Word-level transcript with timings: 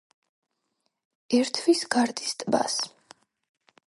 ერთვის 1.41 1.83
გარდის 1.97 2.35
ტბას. 2.41 2.79